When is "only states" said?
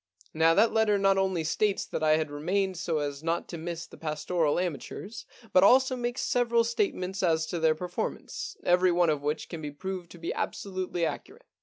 1.19-1.85